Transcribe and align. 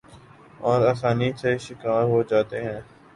اور 0.59 0.87
آسانی 0.87 1.31
سے 1.37 1.57
شکار 1.57 2.03
ہو 2.05 2.21
جاتے 2.23 2.63
ہیں۔ 2.63 2.79